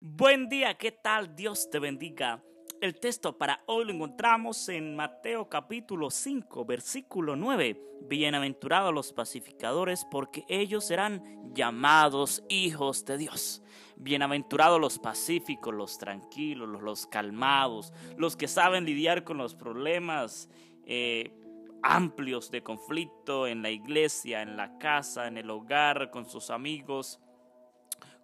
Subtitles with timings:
[0.00, 1.34] Buen día, ¿qué tal?
[1.34, 2.40] Dios te bendiga.
[2.80, 7.82] El texto para hoy lo encontramos en Mateo capítulo 5, versículo 9.
[8.02, 13.60] Bienaventurados los pacificadores, porque ellos serán llamados hijos de Dios.
[13.96, 20.48] Bienaventurados los pacíficos, los tranquilos, los, calmados, los que saben lidiar con los problemas
[20.84, 21.32] eh,
[21.82, 27.18] amplios de conflicto en la iglesia, en la casa, en el hogar, con sus amigos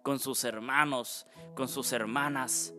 [0.05, 1.25] con sus hermanos,
[1.55, 2.75] con sus hermanas.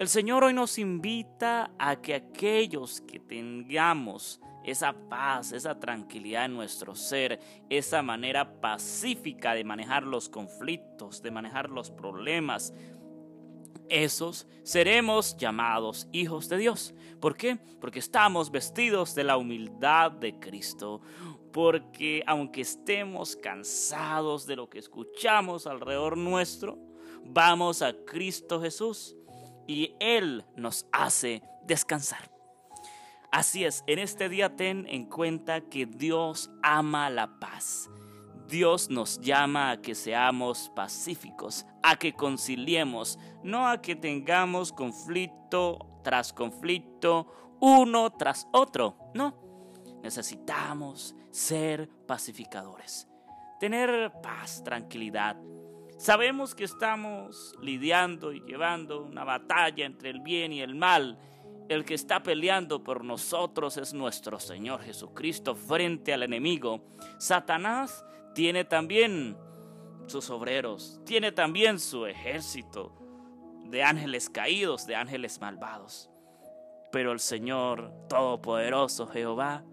[0.00, 6.54] El Señor hoy nos invita a que aquellos que tengamos esa paz, esa tranquilidad en
[6.54, 7.38] nuestro ser,
[7.70, 12.74] esa manera pacífica de manejar los conflictos, de manejar los problemas,
[13.88, 16.92] esos seremos llamados hijos de Dios.
[17.20, 17.56] ¿Por qué?
[17.80, 21.02] Porque estamos vestidos de la humildad de Cristo.
[21.56, 26.76] Porque aunque estemos cansados de lo que escuchamos alrededor nuestro,
[27.24, 29.16] vamos a Cristo Jesús
[29.66, 32.30] y Él nos hace descansar.
[33.32, 37.88] Así es, en este día ten en cuenta que Dios ama la paz.
[38.46, 45.78] Dios nos llama a que seamos pacíficos, a que conciliemos, no a que tengamos conflicto
[46.04, 48.98] tras conflicto, uno tras otro.
[49.14, 49.45] No,
[50.02, 53.08] necesitamos ser pacificadores,
[53.60, 55.36] tener paz, tranquilidad.
[55.98, 61.18] Sabemos que estamos lidiando y llevando una batalla entre el bien y el mal.
[61.68, 66.84] El que está peleando por nosotros es nuestro Señor Jesucristo frente al enemigo.
[67.18, 69.36] Satanás tiene también
[70.06, 72.92] sus obreros, tiene también su ejército
[73.64, 76.10] de ángeles caídos, de ángeles malvados.
[76.92, 79.64] Pero el Señor Todopoderoso, Jehová,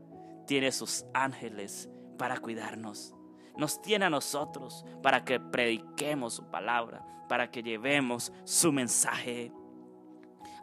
[0.45, 3.13] tiene sus ángeles para cuidarnos.
[3.57, 9.51] Nos tiene a nosotros para que prediquemos su palabra, para que llevemos su mensaje.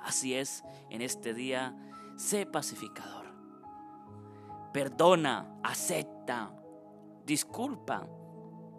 [0.03, 1.77] Así es, en este día,
[2.17, 3.27] sé pacificador.
[4.72, 6.53] Perdona, acepta,
[7.27, 8.09] disculpa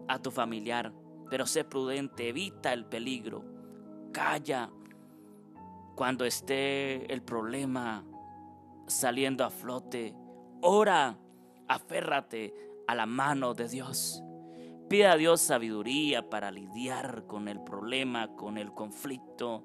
[0.08, 0.94] a tu familiar,
[1.30, 3.46] pero sé prudente, evita el peligro,
[4.12, 4.70] calla
[5.96, 8.04] cuando esté el problema
[8.88, 10.16] saliendo a flote,
[10.62, 11.18] ora,
[11.68, 12.54] aférrate
[12.88, 14.24] a la mano de Dios.
[14.90, 19.64] Pide a Dios sabiduría para lidiar con el problema, con el conflicto,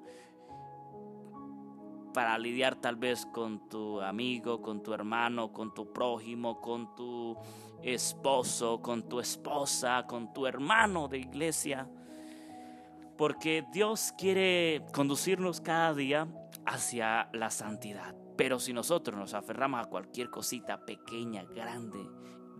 [2.13, 7.35] para lidiar tal vez con tu amigo, con tu hermano, con tu prójimo, con tu
[7.83, 11.89] esposo, con tu esposa, con tu hermano de iglesia.
[13.17, 16.27] Porque Dios quiere conducirnos cada día
[16.65, 18.15] hacia la santidad.
[18.37, 21.99] Pero si nosotros nos aferramos a cualquier cosita pequeña, grande,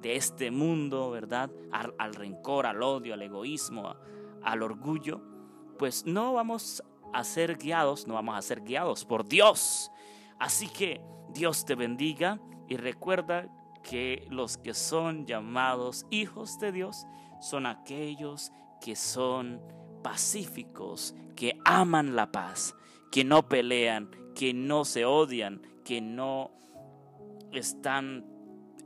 [0.01, 1.49] de este mundo, ¿verdad?
[1.71, 3.95] Al, rencor, al odio, al egoísmo,
[4.43, 5.21] al orgullo,
[5.77, 6.83] pues no vamos
[7.13, 9.91] a ser guiados, no vamos a ser guiados por Dios.
[10.39, 13.47] Así que Dios te bendiga y recuerda
[13.83, 17.05] que los que son llamados hijos de Dios
[17.39, 18.51] son aquellos
[18.81, 19.61] que son
[20.03, 22.75] pacíficos, que aman la paz,
[23.11, 26.51] que no pelean, que no se odian, que no
[27.51, 28.25] están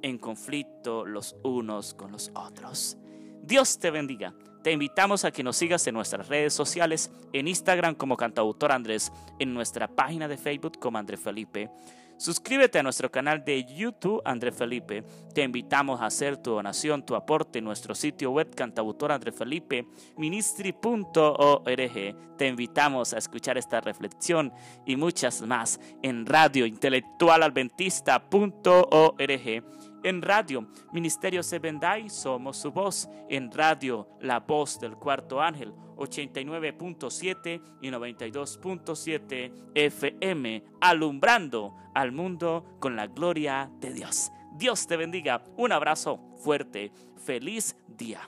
[0.01, 2.97] en conflicto los unos con los otros.
[3.43, 4.33] Dios te bendiga.
[4.63, 9.11] Te invitamos a que nos sigas en nuestras redes sociales, en Instagram como cantautor Andrés,
[9.39, 11.71] en nuestra página de Facebook como André Felipe.
[12.21, 15.03] Suscríbete a nuestro canal de YouTube André Felipe.
[15.33, 19.87] Te invitamos a hacer tu donación, tu aporte en nuestro sitio web cantautor André Felipe.
[22.37, 24.53] Te invitamos a escuchar esta reflexión
[24.85, 27.41] y muchas más en radio intelectual
[30.03, 33.09] en radio, Ministerio Sebendai, somos su voz.
[33.29, 42.95] En radio, la voz del cuarto ángel, 89.7 y 92.7 FM, alumbrando al mundo con
[42.95, 44.31] la gloria de Dios.
[44.53, 45.43] Dios te bendiga.
[45.57, 46.91] Un abrazo fuerte.
[47.25, 48.21] Feliz día.